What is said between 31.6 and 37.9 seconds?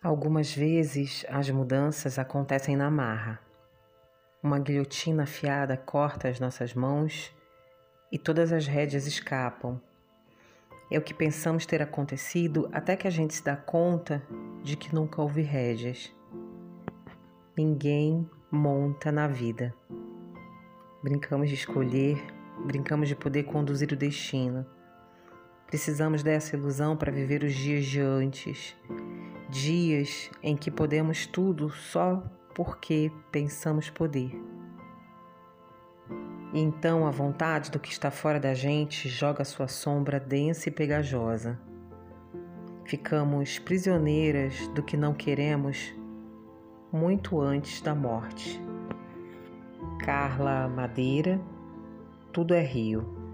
só porque pensamos poder. E então a vontade do que